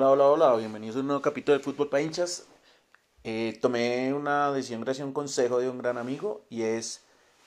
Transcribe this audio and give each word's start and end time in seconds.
Hola, 0.00 0.10
hola, 0.12 0.26
hola, 0.28 0.54
bienvenidos 0.54 0.94
a 0.94 1.00
un 1.00 1.08
nuevo 1.08 1.22
capítulo 1.22 1.58
de 1.58 1.64
Fútbol 1.64 1.88
para 1.88 2.00
hinchas. 2.00 2.46
Eh, 3.24 3.58
tomé 3.60 4.14
una 4.14 4.52
decisión 4.52 4.80
gracias 4.82 5.02
a 5.02 5.08
un 5.08 5.12
consejo 5.12 5.58
de 5.58 5.68
un 5.68 5.78
gran 5.78 5.98
amigo 5.98 6.46
y 6.48 6.62
es 6.62 7.04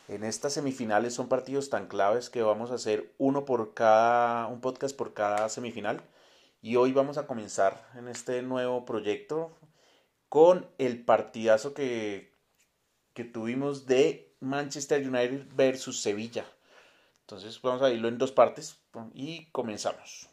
en 0.09 0.25
estas 0.25 0.51
semifinales 0.51 1.13
son 1.13 1.29
partidos 1.29 1.69
tan 1.69 1.87
claves 1.87 2.29
que 2.29 2.41
vamos 2.41 2.69
a 2.69 2.73
hacer 2.73 3.13
uno 3.19 3.45
por 3.45 3.73
cada, 3.73 4.47
un 4.47 4.59
podcast 4.59 4.97
por 4.97 5.13
cada 5.13 5.47
semifinal 5.47 6.01
y 6.61 6.75
hoy 6.75 6.91
vamos 6.91 7.17
a 7.17 7.25
comenzar 7.25 7.89
en 7.95 8.09
este 8.09 8.41
nuevo 8.41 8.83
proyecto 8.83 9.51
con 10.27 10.67
el 10.77 11.05
partidazo 11.05 11.73
que, 11.73 12.33
que 13.13 13.23
tuvimos 13.23 13.85
de 13.85 14.35
Manchester 14.41 15.07
United 15.07 15.45
versus 15.55 16.01
Sevilla. 16.01 16.43
Entonces 17.21 17.61
vamos 17.61 17.81
a 17.81 17.91
irlo 17.91 18.09
en 18.09 18.17
dos 18.17 18.33
partes 18.33 18.77
y 19.13 19.45
comenzamos. 19.53 20.27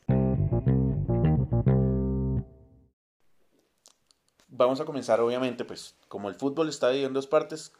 Vamos 4.58 4.80
a 4.80 4.84
comenzar 4.84 5.20
obviamente, 5.20 5.64
pues 5.64 5.94
como 6.08 6.28
el 6.28 6.34
fútbol 6.34 6.68
está 6.68 6.88
dividido 6.88 7.08
en 7.08 7.14
dos 7.14 7.28
partes, 7.28 7.72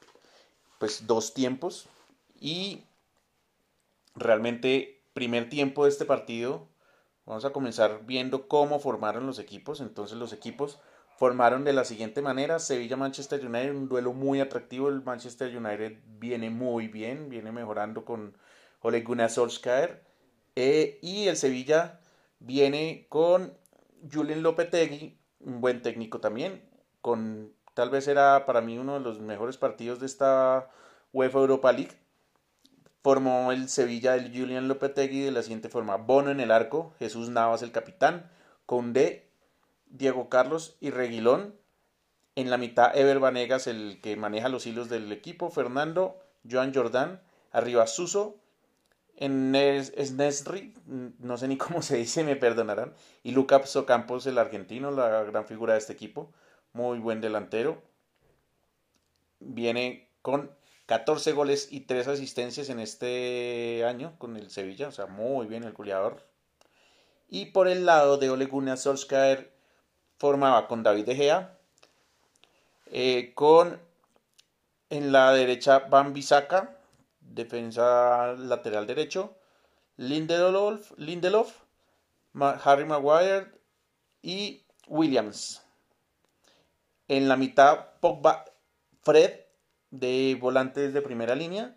pues 0.79 1.07
dos 1.07 1.35
tiempos. 1.35 1.89
Y 2.41 2.85
realmente 4.15 5.03
primer 5.13 5.51
tiempo 5.51 5.85
de 5.85 5.91
este 5.91 6.05
partido 6.05 6.69
vamos 7.27 7.45
a 7.45 7.51
comenzar 7.51 8.07
viendo 8.07 8.47
cómo 8.47 8.79
formaron 8.79 9.27
los 9.27 9.41
equipos. 9.41 9.81
Entonces 9.81 10.17
los 10.17 10.33
equipos 10.33 10.79
formaron 11.17 11.65
de 11.65 11.73
la 11.73 11.85
siguiente 11.85 12.23
manera, 12.23 12.61
Sevilla-Manchester 12.61 13.45
United, 13.45 13.75
un 13.75 13.89
duelo 13.89 14.13
muy 14.13 14.41
atractivo, 14.41 14.89
el 14.89 15.03
Manchester 15.03 15.55
United 15.55 15.99
viene 16.21 16.49
muy 16.49 16.87
bien, 16.87 17.29
viene 17.29 17.51
mejorando 17.51 18.05
con 18.05 18.37
Ole 18.83 19.01
Gunnar 19.03 19.31
Solskjaer. 19.31 20.05
Eh, 20.55 21.01
y 21.03 21.27
el 21.27 21.37
Sevilla 21.37 22.01
viene 22.39 23.07
con 23.09 23.53
Julian 24.13 24.45
Lopetegui, 24.45 25.19
un 25.41 25.61
buen 25.61 25.83
técnico 25.83 26.21
también, 26.21 26.68
con 27.01 27.53
tal 27.75 27.91
vez 27.91 28.09
era 28.09 28.45
para 28.47 28.61
mí 28.61 28.79
uno 28.79 28.95
de 28.95 29.01
los 29.01 29.21
mejores 29.21 29.57
partidos 29.57 30.01
de 30.01 30.07
esta 30.07 30.69
UEFA 31.13 31.39
Europa 31.39 31.73
League. 31.73 31.97
Formó 33.03 33.53
el 33.53 33.69
Sevilla 33.69 34.13
del 34.13 34.37
Julian 34.37 34.69
Lopetegui 34.69 35.21
de 35.21 35.31
la 35.31 35.43
siguiente 35.43 35.69
forma: 35.69 35.97
Bono 35.97 36.31
en 36.31 36.41
el 36.41 36.51
arco, 36.51 36.93
Jesús 36.99 37.31
Navas 37.31 37.63
el 37.63 37.73
capitán, 37.73 38.31
Conde, 38.67 39.31
Diego 39.87 40.29
Carlos 40.29 40.77
y 40.81 40.91
Reguilón. 40.91 41.55
En 42.35 42.51
la 42.51 42.57
mitad, 42.57 42.97
Ever 42.97 43.19
Vanegas, 43.19 43.67
el 43.67 44.01
que 44.01 44.15
maneja 44.17 44.49
los 44.49 44.65
hilos 44.67 44.89
del 44.89 45.11
equipo, 45.11 45.51
Fernando, 45.51 46.21
Joan 46.49 46.73
Jordán, 46.73 47.21
arriba 47.51 47.87
Suso, 47.89 48.37
en 49.17 49.51
Nesri, 49.51 50.73
no 51.19 51.37
sé 51.37 51.49
ni 51.49 51.57
cómo 51.57 51.83
se 51.83 51.97
dice, 51.97 52.23
me 52.23 52.37
perdonarán, 52.37 52.95
y 53.25 53.33
Lucas 53.33 53.75
Ocampos, 53.75 54.25
el 54.29 54.39
argentino, 54.39 54.93
la 54.93 55.25
gran 55.25 55.47
figura 55.47 55.73
de 55.73 55.81
este 55.81 55.93
equipo 55.93 56.33
muy 56.73 56.99
buen 56.99 57.21
delantero. 57.21 57.83
Viene 59.41 60.11
con 60.23 60.51
14 60.87 61.33
goles 61.33 61.69
y 61.71 61.81
3 61.81 62.09
asistencias 62.09 62.69
en 62.71 62.81
este 62.81 63.85
año 63.85 64.19
con 64.19 64.37
el 64.37 64.51
Sevilla, 64.51 64.89
o 64.89 64.93
sea, 64.93 65.07
muy 65.07 65.47
bien 65.47 65.65
el 65.65 65.73
goleador. 65.73 66.27
Y 67.29 67.47
por 67.47 67.69
el 67.69 67.85
lado 67.85 68.17
de 68.17 68.31
Ole 68.31 68.47
Gunnar 68.47 68.79
Solskjaer 68.79 69.53
formaba 70.17 70.67
con 70.67 70.83
David 70.83 71.05
De 71.05 71.15
Gea, 71.15 71.59
eh, 72.87 73.33
con 73.35 73.81
en 74.91 75.13
la 75.13 75.33
derecha 75.33 75.81
Van 75.81 76.15
Bissaka, 76.15 76.79
defensa 77.21 78.35
lateral 78.39 78.87
derecho, 78.87 79.37
Lindelof, 79.97 80.93
Lindelof 80.97 81.69
Harry 82.35 82.85
Maguire 82.85 83.53
y 84.23 84.65
Williams. 84.87 85.63
En 87.09 87.29
la 87.29 87.37
mitad, 87.37 87.87
Pogba, 88.01 88.45
Fred, 89.03 89.41
de 89.91 90.37
volantes 90.41 90.93
de 90.93 91.03
primera 91.03 91.35
línea. 91.35 91.75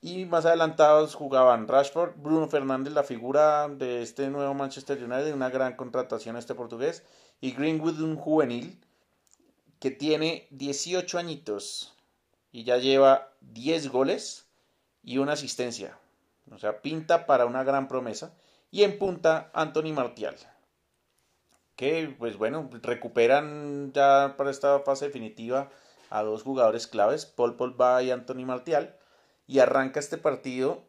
Y 0.00 0.24
más 0.24 0.46
adelantados 0.46 1.14
jugaban 1.14 1.68
Rashford, 1.68 2.16
Bruno 2.16 2.48
Fernández, 2.48 2.92
la 2.92 3.04
figura 3.04 3.68
de 3.68 4.02
este 4.02 4.30
nuevo 4.30 4.52
Manchester 4.54 4.98
United, 4.98 5.32
una 5.32 5.50
gran 5.50 5.76
contratación 5.76 6.36
este 6.36 6.54
portugués, 6.56 7.04
y 7.40 7.52
Greenwood, 7.52 8.00
un 8.00 8.16
juvenil 8.16 8.80
que 9.78 9.90
tiene 9.90 10.48
18 10.50 11.18
añitos 11.18 11.94
y 12.50 12.64
ya 12.64 12.78
lleva 12.78 13.32
10 13.42 13.90
goles 13.90 14.48
y 15.02 15.18
una 15.18 15.34
asistencia. 15.34 15.98
O 16.50 16.58
sea, 16.58 16.80
pinta 16.82 17.26
para 17.26 17.46
una 17.46 17.62
gran 17.62 17.86
promesa. 17.86 18.34
Y 18.70 18.82
en 18.82 18.98
punta, 18.98 19.50
Anthony 19.54 19.92
Martial 19.92 20.36
que 21.82 22.14
pues 22.16 22.36
bueno, 22.36 22.70
recuperan 22.80 23.92
ya 23.92 24.36
para 24.38 24.52
esta 24.52 24.78
fase 24.80 25.06
definitiva 25.06 25.68
a 26.10 26.22
dos 26.22 26.44
jugadores 26.44 26.86
claves, 26.86 27.26
Paul 27.26 27.56
Pogba 27.56 28.00
y 28.04 28.12
Anthony 28.12 28.46
Martial, 28.46 28.96
y 29.48 29.58
arranca 29.58 29.98
este 29.98 30.16
partido. 30.16 30.84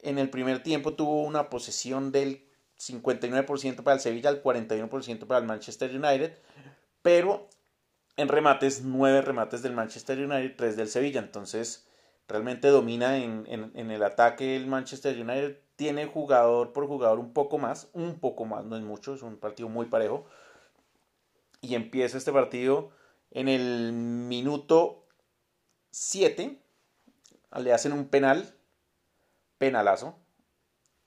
En 0.00 0.18
el 0.18 0.30
primer 0.30 0.62
tiempo 0.62 0.94
tuvo 0.94 1.24
una 1.24 1.50
posesión 1.50 2.10
del 2.10 2.42
59% 2.78 3.82
para 3.82 3.96
el 3.96 4.00
Sevilla, 4.00 4.30
el 4.30 4.42
41% 4.42 5.26
para 5.26 5.40
el 5.40 5.46
Manchester 5.46 5.94
United, 5.94 6.38
pero 7.02 7.46
en 8.16 8.28
remates, 8.28 8.80
nueve 8.84 9.20
remates 9.20 9.60
del 9.60 9.74
Manchester 9.74 10.18
United, 10.20 10.56
tres 10.56 10.78
del 10.78 10.88
Sevilla, 10.88 11.20
entonces 11.20 11.86
realmente 12.26 12.68
domina 12.68 13.18
en, 13.18 13.44
en 13.46 13.90
el 13.90 14.02
ataque 14.02 14.56
el 14.56 14.68
Manchester 14.68 15.20
United, 15.20 15.58
tiene 15.78 16.06
jugador 16.06 16.72
por 16.72 16.88
jugador 16.88 17.20
un 17.20 17.32
poco 17.32 17.56
más, 17.56 17.88
un 17.92 18.18
poco 18.18 18.44
más, 18.44 18.64
no 18.64 18.76
es 18.76 18.82
mucho, 18.82 19.14
es 19.14 19.22
un 19.22 19.36
partido 19.36 19.68
muy 19.68 19.86
parejo. 19.86 20.26
Y 21.60 21.76
empieza 21.76 22.18
este 22.18 22.32
partido 22.32 22.90
en 23.30 23.46
el 23.46 23.92
minuto 23.92 25.06
7, 25.92 26.60
le 27.60 27.72
hacen 27.72 27.92
un 27.92 28.08
penal, 28.08 28.56
penalazo, 29.58 30.18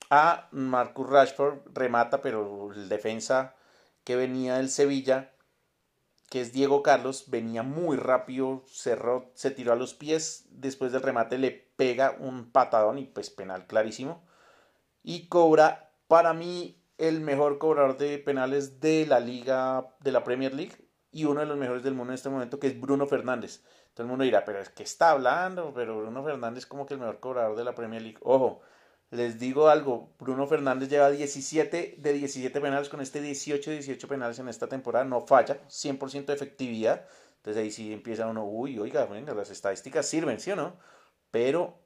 a 0.08 0.48
Marcus 0.52 1.06
Rashford, 1.06 1.58
remata, 1.74 2.22
pero 2.22 2.72
el 2.72 2.88
defensa 2.88 3.54
que 4.04 4.16
venía 4.16 4.54
del 4.56 4.70
Sevilla, 4.70 5.34
que 6.30 6.40
es 6.40 6.54
Diego 6.54 6.82
Carlos, 6.82 7.24
venía 7.26 7.62
muy 7.62 7.98
rápido, 7.98 8.64
cerró, 8.68 9.30
se 9.34 9.50
tiró 9.50 9.74
a 9.74 9.76
los 9.76 9.92
pies, 9.92 10.46
después 10.48 10.92
del 10.92 11.02
remate 11.02 11.36
le 11.36 11.50
pega 11.50 12.16
un 12.18 12.50
patadón 12.50 12.96
y 12.96 13.04
pues 13.04 13.28
penal 13.28 13.66
clarísimo 13.66 14.31
y 15.02 15.28
cobra 15.28 15.92
para 16.06 16.32
mí 16.32 16.82
el 16.98 17.20
mejor 17.20 17.58
cobrador 17.58 17.96
de 17.96 18.18
penales 18.18 18.80
de 18.80 19.06
la 19.06 19.20
liga 19.20 19.88
de 20.00 20.12
la 20.12 20.24
Premier 20.24 20.54
League 20.54 20.76
y 21.10 21.24
uno 21.24 21.40
de 21.40 21.46
los 21.46 21.58
mejores 21.58 21.82
del 21.82 21.94
mundo 21.94 22.12
en 22.12 22.16
este 22.16 22.28
momento 22.28 22.58
que 22.58 22.68
es 22.68 22.80
Bruno 22.80 23.06
Fernández. 23.06 23.64
Todo 23.94 24.04
el 24.04 24.08
mundo 24.08 24.24
dirá, 24.24 24.44
pero 24.44 24.60
es 24.60 24.70
que 24.70 24.82
está 24.82 25.10
hablando, 25.10 25.72
pero 25.74 25.98
Bruno 25.98 26.24
Fernández 26.24 26.64
como 26.66 26.86
que 26.86 26.94
el 26.94 27.00
mejor 27.00 27.20
cobrador 27.20 27.56
de 27.56 27.64
la 27.64 27.74
Premier 27.74 28.00
League. 28.00 28.18
Ojo, 28.22 28.62
les 29.10 29.38
digo 29.38 29.68
algo, 29.68 30.14
Bruno 30.18 30.46
Fernández 30.46 30.88
lleva 30.88 31.10
17 31.10 31.96
de 31.98 32.12
17 32.14 32.60
penales 32.60 32.88
con 32.88 33.02
este 33.02 33.20
18 33.20 33.70
de 33.70 33.76
18 33.76 34.08
penales 34.08 34.38
en 34.38 34.48
esta 34.48 34.68
temporada, 34.68 35.04
no 35.04 35.20
falla, 35.20 35.60
100% 35.68 36.26
de 36.26 36.32
efectividad. 36.32 37.06
Entonces 37.36 37.62
ahí 37.62 37.70
sí 37.70 37.92
empieza 37.92 38.26
uno, 38.26 38.44
uy, 38.46 38.78
oiga, 38.78 39.04
venga, 39.04 39.34
las 39.34 39.50
estadísticas 39.50 40.06
sirven, 40.06 40.40
¿sí 40.40 40.52
o 40.52 40.56
no? 40.56 40.78
Pero 41.30 41.78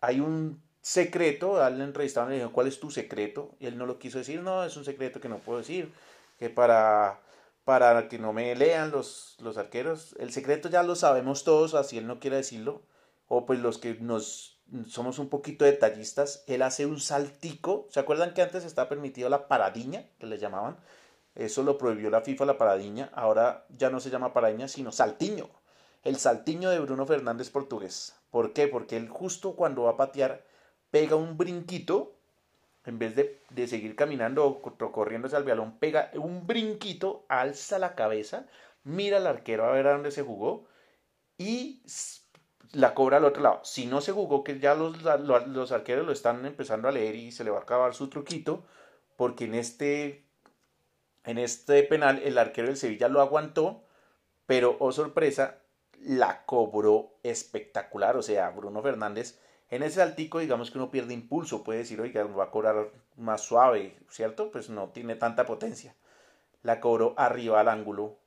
hay 0.00 0.18
un 0.18 0.64
secreto, 0.84 1.56
darle 1.56 1.82
entrevistado 1.82 2.28
le 2.28 2.36
dijo, 2.36 2.52
¿cuál 2.52 2.66
es 2.66 2.78
tu 2.78 2.90
secreto? 2.90 3.56
Y 3.58 3.64
él 3.64 3.78
no 3.78 3.86
lo 3.86 3.98
quiso 3.98 4.18
decir, 4.18 4.42
no, 4.42 4.64
es 4.64 4.76
un 4.76 4.84
secreto 4.84 5.18
que 5.18 5.30
no 5.30 5.38
puedo 5.38 5.60
decir, 5.60 5.90
que 6.38 6.50
para, 6.50 7.20
para 7.64 8.06
que 8.10 8.18
no 8.18 8.34
me 8.34 8.54
lean 8.54 8.90
los, 8.90 9.38
los 9.40 9.56
arqueros, 9.56 10.14
el 10.18 10.30
secreto 10.30 10.68
ya 10.68 10.82
lo 10.82 10.94
sabemos 10.94 11.42
todos, 11.42 11.72
así 11.72 11.96
él 11.96 12.06
no 12.06 12.20
quiere 12.20 12.36
decirlo, 12.36 12.82
o 13.28 13.46
pues 13.46 13.60
los 13.60 13.78
que 13.78 13.94
nos 13.94 14.60
somos 14.86 15.18
un 15.18 15.30
poquito 15.30 15.64
detallistas, 15.64 16.44
él 16.46 16.60
hace 16.60 16.84
un 16.84 17.00
saltico, 17.00 17.86
¿se 17.88 18.00
acuerdan 18.00 18.34
que 18.34 18.42
antes 18.42 18.64
estaba 18.64 18.90
permitido 18.90 19.30
la 19.30 19.48
paradiña, 19.48 20.04
que 20.18 20.26
le 20.26 20.38
llamaban? 20.38 20.76
Eso 21.34 21.62
lo 21.62 21.78
prohibió 21.78 22.10
la 22.10 22.20
FIFA, 22.20 22.44
la 22.44 22.58
paradiña, 22.58 23.10
ahora 23.14 23.64
ya 23.70 23.88
no 23.88 24.00
se 24.00 24.10
llama 24.10 24.34
paradiña, 24.34 24.68
sino 24.68 24.92
saltiño. 24.92 25.48
El 26.02 26.16
saltiño 26.16 26.68
de 26.68 26.80
Bruno 26.80 27.06
Fernández 27.06 27.48
portugués. 27.48 28.16
¿Por 28.30 28.52
qué? 28.52 28.68
Porque 28.68 28.98
él 28.98 29.08
justo 29.08 29.56
cuando 29.56 29.84
va 29.84 29.92
a 29.92 29.96
patear, 29.96 30.44
pega 30.94 31.16
un 31.16 31.36
brinquito, 31.36 32.14
en 32.86 33.00
vez 33.00 33.16
de, 33.16 33.66
seguir 33.66 33.96
caminando 33.96 34.46
o 34.46 34.92
corriéndose 34.92 35.34
al 35.34 35.42
balón, 35.42 35.76
pega 35.80 36.12
un 36.14 36.46
brinquito, 36.46 37.26
alza 37.28 37.80
la 37.80 37.96
cabeza, 37.96 38.46
mira 38.84 39.16
al 39.16 39.26
arquero 39.26 39.64
a 39.64 39.72
ver 39.72 39.88
a 39.88 39.94
dónde 39.94 40.12
se 40.12 40.22
jugó 40.22 40.68
y 41.36 41.82
la 42.70 42.94
cobra 42.94 43.16
al 43.16 43.24
otro 43.24 43.42
lado. 43.42 43.60
Si 43.64 43.86
no 43.86 44.00
se 44.00 44.12
jugó, 44.12 44.44
que 44.44 44.60
ya 44.60 44.76
los, 44.76 45.02
los, 45.02 45.72
arqueros 45.72 46.06
lo 46.06 46.12
están 46.12 46.46
empezando 46.46 46.86
a 46.86 46.92
leer 46.92 47.16
y 47.16 47.32
se 47.32 47.42
le 47.42 47.50
va 47.50 47.58
a 47.58 47.62
acabar 47.62 47.92
su 47.92 48.08
truquito, 48.08 48.64
porque 49.16 49.46
en 49.46 49.56
este, 49.56 50.24
en 51.24 51.38
este 51.38 51.82
penal 51.82 52.22
el 52.22 52.38
arquero 52.38 52.68
del 52.68 52.76
Sevilla 52.76 53.08
lo 53.08 53.20
aguantó, 53.20 53.82
pero 54.46 54.76
oh 54.78 54.92
sorpresa, 54.92 55.58
la 55.98 56.46
cobró 56.46 57.16
espectacular. 57.24 58.16
O 58.16 58.22
sea, 58.22 58.50
Bruno 58.50 58.80
Fernández 58.80 59.40
en 59.70 59.82
ese 59.82 59.96
saltico, 59.96 60.38
digamos 60.38 60.70
que 60.70 60.78
uno 60.78 60.90
pierde 60.90 61.14
impulso, 61.14 61.64
puede 61.64 61.80
decir, 61.80 62.00
oiga, 62.00 62.24
va 62.24 62.44
a 62.44 62.50
cobrar 62.50 62.90
más 63.16 63.42
suave, 63.42 63.96
¿cierto? 64.08 64.50
Pues 64.50 64.70
no 64.70 64.90
tiene 64.90 65.16
tanta 65.16 65.46
potencia. 65.46 65.94
la 66.62 66.80
cobró 66.80 67.14
arriba 67.18 67.60
al 67.60 67.68
ángulo 67.68 68.18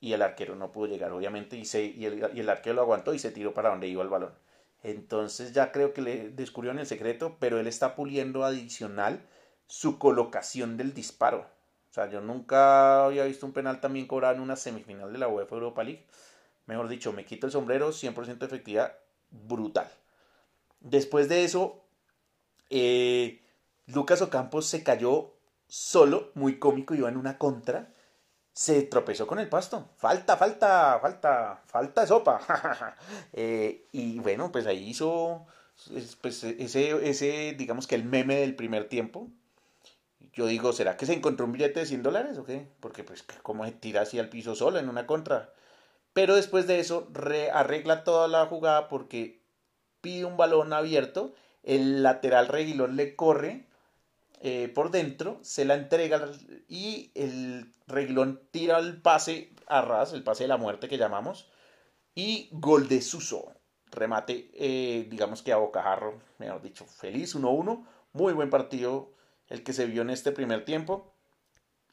y 0.00 0.12
el 0.12 0.22
arquero 0.22 0.56
no 0.56 0.72
pudo 0.72 0.86
llegar, 0.86 1.12
obviamente, 1.12 1.56
y, 1.56 1.64
se, 1.64 1.84
y, 1.84 2.06
el, 2.06 2.30
y 2.34 2.40
el 2.40 2.48
arquero 2.50 2.76
lo 2.76 2.82
aguantó 2.82 3.14
y 3.14 3.18
se 3.18 3.30
tiró 3.30 3.54
para 3.54 3.70
donde 3.70 3.88
iba 3.88 4.02
el 4.02 4.08
balón. 4.08 4.34
Entonces 4.82 5.52
ya 5.52 5.72
creo 5.72 5.94
que 5.94 6.02
le 6.02 6.30
descubrieron 6.30 6.78
el 6.78 6.86
secreto, 6.86 7.36
pero 7.40 7.58
él 7.58 7.66
está 7.66 7.96
puliendo 7.96 8.44
adicional 8.44 9.26
su 9.66 9.98
colocación 9.98 10.76
del 10.76 10.92
disparo. 10.94 11.46
O 11.90 11.94
sea, 11.94 12.10
yo 12.10 12.20
nunca 12.20 13.06
había 13.06 13.24
visto 13.24 13.46
un 13.46 13.52
penal 13.52 13.80
también 13.80 14.06
cobrado 14.06 14.34
en 14.34 14.40
una 14.40 14.56
semifinal 14.56 15.12
de 15.12 15.18
la 15.18 15.28
UEFA 15.28 15.54
Europa 15.54 15.84
League. 15.84 16.06
Mejor 16.66 16.88
dicho, 16.88 17.12
me 17.12 17.24
quito 17.24 17.46
el 17.46 17.52
sombrero, 17.52 17.92
100% 17.92 18.38
de 18.38 18.46
efectividad, 18.46 18.98
brutal. 19.30 19.88
Después 20.84 21.30
de 21.30 21.44
eso, 21.44 21.82
eh, 22.68 23.42
Lucas 23.86 24.20
Ocampos 24.20 24.66
se 24.66 24.82
cayó 24.82 25.34
solo, 25.66 26.30
muy 26.34 26.58
cómico, 26.58 26.94
iba 26.94 27.08
en 27.08 27.16
una 27.16 27.38
contra. 27.38 27.92
Se 28.52 28.82
tropezó 28.82 29.26
con 29.26 29.38
el 29.38 29.48
pasto. 29.48 29.88
Falta, 29.96 30.36
falta, 30.36 30.98
falta, 31.00 31.62
falta 31.66 32.06
sopa. 32.06 32.40
Eh, 33.32 33.88
y 33.92 34.20
bueno, 34.20 34.52
pues 34.52 34.66
ahí 34.66 34.90
hizo 34.90 35.46
pues, 36.20 36.44
ese, 36.44 37.08
ese, 37.08 37.54
digamos 37.58 37.86
que 37.86 37.94
el 37.94 38.04
meme 38.04 38.36
del 38.36 38.54
primer 38.54 38.88
tiempo. 38.88 39.30
Yo 40.34 40.46
digo, 40.46 40.72
¿será 40.72 40.96
que 40.98 41.06
se 41.06 41.14
encontró 41.14 41.46
un 41.46 41.52
billete 41.52 41.80
de 41.80 41.86
100 41.86 42.02
dólares 42.02 42.38
o 42.38 42.44
qué? 42.44 42.68
Porque 42.80 43.04
pues 43.04 43.22
como 43.42 43.64
se 43.64 43.72
tira 43.72 44.02
así 44.02 44.18
al 44.18 44.28
piso 44.28 44.54
solo 44.54 44.78
en 44.78 44.88
una 44.90 45.06
contra. 45.06 45.54
Pero 46.12 46.36
después 46.36 46.66
de 46.66 46.80
eso 46.80 47.08
arregla 47.52 48.04
toda 48.04 48.28
la 48.28 48.46
jugada 48.46 48.88
porque 48.88 49.43
pide 50.04 50.26
un 50.26 50.36
balón 50.36 50.74
abierto, 50.74 51.32
el 51.62 52.02
lateral 52.02 52.48
Reguilón 52.48 52.94
le 52.94 53.16
corre 53.16 53.64
eh, 54.42 54.68
por 54.68 54.90
dentro, 54.90 55.38
se 55.40 55.64
la 55.64 55.74
entrega 55.74 56.30
y 56.68 57.10
el 57.14 57.72
Reguilón 57.86 58.42
tira 58.50 58.78
el 58.78 59.00
pase 59.00 59.54
a 59.66 59.80
ras, 59.80 60.12
el 60.12 60.22
pase 60.22 60.44
de 60.44 60.48
la 60.48 60.58
muerte 60.58 60.88
que 60.88 60.98
llamamos, 60.98 61.48
y 62.14 62.50
gol 62.52 62.86
de 62.86 63.00
Suso. 63.00 63.54
Remate, 63.90 64.50
eh, 64.52 65.06
digamos 65.08 65.42
que 65.42 65.52
a 65.52 65.56
bocajarro, 65.56 66.20
mejor 66.36 66.60
dicho, 66.60 66.84
feliz 66.84 67.34
1-1, 67.34 67.86
muy 68.12 68.34
buen 68.34 68.50
partido 68.50 69.14
el 69.48 69.62
que 69.62 69.72
se 69.72 69.86
vio 69.86 70.02
en 70.02 70.10
este 70.10 70.32
primer 70.32 70.66
tiempo. 70.66 71.14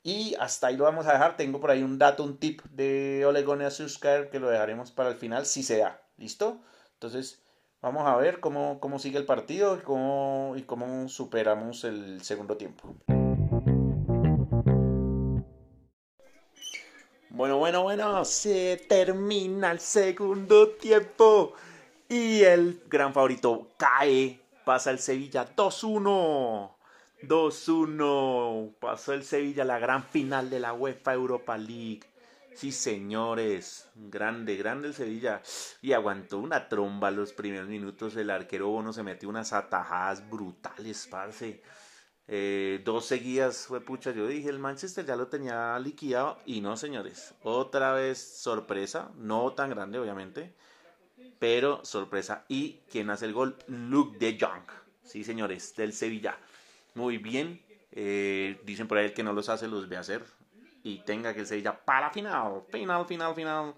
Y 0.04 0.36
hasta 0.38 0.68
ahí 0.68 0.76
lo 0.76 0.84
vamos 0.84 1.06
a 1.06 1.14
dejar. 1.14 1.38
Tengo 1.38 1.62
por 1.62 1.72
ahí 1.72 1.84
un 1.84 1.98
dato, 1.98 2.24
un 2.24 2.38
tip 2.38 2.62
de 2.72 3.26
Olegone 3.26 3.66
Azuskar 3.66 4.30
que 4.30 4.40
lo 4.40 4.50
dejaremos 4.50 4.92
para 4.92 5.10
el 5.10 5.16
final 5.16 5.46
si 5.46 5.64
se 5.64 5.78
da. 5.78 6.02
¿Listo? 6.18 6.60
Entonces, 6.94 7.41
vamos 7.82 8.08
a 8.08 8.16
ver 8.16 8.40
cómo, 8.40 8.80
cómo 8.80 9.00
sigue 9.00 9.18
el 9.18 9.26
partido 9.26 9.76
y 9.76 9.80
cómo, 9.80 10.54
y 10.56 10.64
cómo 10.64 11.10
superamos 11.10 11.84
el 11.84 12.22
segundo 12.24 12.58
tiempo. 12.58 12.96
Bueno, 17.30 17.58
bueno, 17.58 17.84
bueno, 17.84 18.24
se 18.26 18.86
termina 18.88 19.72
el 19.72 19.80
segundo 19.80 20.70
tiempo. 20.70 21.54
Y 22.08 22.42
el 22.44 22.84
gran 22.90 23.14
favorito 23.14 23.70
cae, 23.78 24.40
pasa 24.66 24.92
el 24.92 25.00
Sevilla 25.00 25.48
2-1. 25.56 26.72
2-1. 27.24 28.74
Pasó 28.80 29.14
el 29.14 29.24
Sevilla 29.24 29.64
la 29.64 29.80
gran 29.80 30.04
final 30.04 30.50
de 30.50 30.60
la 30.60 30.74
UEFA 30.74 31.14
Europa 31.14 31.58
League. 31.58 32.02
Sí, 32.54 32.72
señores. 32.72 33.90
Grande, 33.96 34.56
grande 34.56 34.90
el 34.90 34.94
Sevilla. 34.94 35.42
Y 35.82 35.94
aguantó 35.94 36.40
una 36.40 36.68
tromba 36.68 37.12
los 37.12 37.34
primeros 37.34 37.68
minutos. 37.68 38.16
El 38.16 38.30
arquero 38.30 38.68
Bono 38.68 38.94
se 38.94 39.04
metió 39.04 39.30
unas 39.30 39.54
atajadas 39.54 40.30
brutales, 40.30 41.08
parce. 41.10 41.62
Eh, 42.28 42.82
dos 42.86 43.06
seguidas 43.06 43.66
fue 43.68 43.82
pucha. 43.82 44.12
Yo 44.12 44.28
dije, 44.28 44.50
el 44.50 44.60
Manchester 44.60 45.06
ya 45.06 45.16
lo 45.16 45.28
tenía 45.28 45.78
liquidado. 45.80 46.38
Y 46.46 46.62
no, 46.62 46.78
señores. 46.78 47.34
Otra 47.44 47.94
vez 47.94 48.20
sorpresa. 48.20 49.12
No 49.16 49.54
tan 49.54 49.70
grande, 49.70 50.00
obviamente. 50.00 50.56
Pero 51.40 51.84
sorpresa. 51.84 52.46
Y 52.48 52.82
quien 52.90 53.10
hace 53.10 53.26
el 53.26 53.34
gol, 53.34 53.58
Luke 53.68 54.18
de 54.20 54.38
Jong. 54.40 54.70
Sí, 55.04 55.24
señores, 55.24 55.76
del 55.76 55.94
Sevilla 55.94 56.38
muy 56.94 57.18
bien. 57.18 57.62
Eh, 57.92 58.60
dicen 58.66 58.88
por 58.88 58.98
ahí 58.98 59.06
el 59.06 59.14
que 59.14 59.24
no 59.24 59.34
los 59.34 59.50
hace 59.50 59.68
los 59.68 59.90
ve 59.90 59.98
hacer. 59.98 60.24
Y 60.84 61.00
tenga 61.00 61.34
que 61.34 61.42
el 61.42 61.48
Sevilla 61.48 61.74
para 61.74 62.10
final. 62.10 62.64
Final, 62.72 63.06
final, 63.06 63.36
final. 63.36 63.76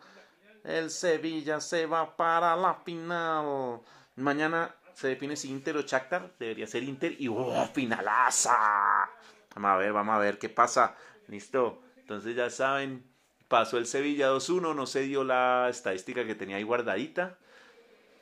El 0.63 0.89
Sevilla 0.89 1.59
se 1.59 1.85
va 1.85 2.15
para 2.15 2.55
la 2.55 2.75
final. 2.75 3.81
Mañana 4.15 4.73
se 4.94 5.09
define 5.09 5.35
si 5.35 5.50
Inter 5.50 5.77
o 5.77 5.81
Shakhtar. 5.81 6.33
Debería 6.39 6.67
ser 6.67 6.83
Inter. 6.83 7.15
Y 7.19 7.27
¡oh, 7.27 7.67
finalaza! 7.73 9.09
Vamos 9.55 9.71
a 9.71 9.77
ver, 9.77 9.91
vamos 9.91 10.15
a 10.15 10.19
ver 10.19 10.38
qué 10.38 10.50
pasa. 10.50 10.95
Listo. 11.27 11.81
Entonces 11.97 12.35
ya 12.35 12.50
saben, 12.50 13.05
pasó 13.47 13.77
el 13.77 13.85
Sevilla 13.85 14.31
2-1. 14.31 14.73
No 14.75 14.85
se 14.85 15.01
dio 15.01 15.23
la 15.23 15.67
estadística 15.69 16.25
que 16.25 16.35
tenía 16.35 16.57
ahí 16.57 16.63
guardadita. 16.63 17.38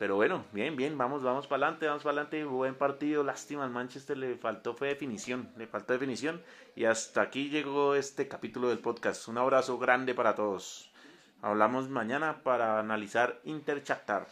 Pero 0.02 0.16
bueno, 0.16 0.46
bien, 0.52 0.76
bien, 0.76 0.98
vamos, 0.98 1.22
vamos 1.22 1.46
para 1.46 1.68
adelante, 1.68 1.86
vamos 1.86 2.02
para 2.02 2.14
adelante. 2.14 2.44
Buen 2.44 2.74
partido, 2.74 3.24
lástima 3.24 3.66
al 3.66 3.70
Manchester, 3.70 4.18
le 4.18 4.36
faltó 4.36 4.74
fue 4.74 4.88
definición, 4.88 5.52
le 5.58 5.68
faltó 5.68 5.94
definición. 5.94 6.42
Y 6.76 6.86
hasta 6.86 7.22
aquí 7.22 7.50
llegó 7.50 7.94
este 7.94 8.28
capítulo 8.28 8.70
del 8.70 8.80
podcast. 8.80 9.28
Un 9.28 9.38
abrazo 9.38 9.78
grande 9.78 10.16
para 10.16 10.34
todos. 10.34 10.92
Hablamos 11.44 11.88
mañana 11.90 12.42
para 12.42 12.80
analizar 12.80 13.42
Inter 13.44 13.84
Shakhtar. 13.84 14.26